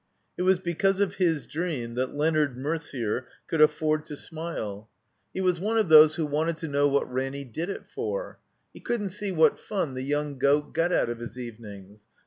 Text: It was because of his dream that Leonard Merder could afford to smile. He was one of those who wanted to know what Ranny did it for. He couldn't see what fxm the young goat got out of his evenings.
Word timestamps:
It 0.35 0.41
was 0.41 0.57
because 0.57 0.99
of 0.99 1.17
his 1.17 1.45
dream 1.45 1.93
that 1.93 2.15
Leonard 2.15 2.57
Merder 2.57 3.25
could 3.45 3.61
afford 3.61 4.07
to 4.07 4.17
smile. 4.17 4.89
He 5.31 5.41
was 5.41 5.59
one 5.59 5.77
of 5.77 5.89
those 5.89 6.15
who 6.15 6.25
wanted 6.25 6.57
to 6.57 6.67
know 6.67 6.87
what 6.87 7.05
Ranny 7.13 7.43
did 7.43 7.69
it 7.69 7.85
for. 7.87 8.39
He 8.73 8.79
couldn't 8.79 9.09
see 9.09 9.31
what 9.31 9.57
fxm 9.57 9.93
the 9.93 10.01
young 10.01 10.39
goat 10.39 10.73
got 10.73 10.91
out 10.91 11.09
of 11.11 11.19
his 11.19 11.37
evenings. 11.37 12.05